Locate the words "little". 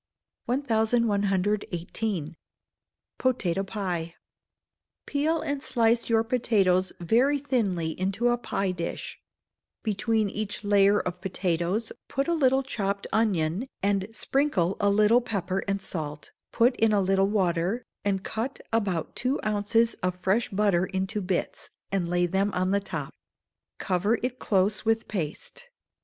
12.33-12.63, 14.89-15.21, 16.99-17.27